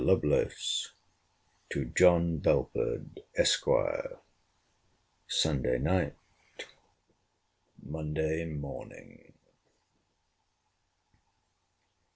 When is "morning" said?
8.45-9.33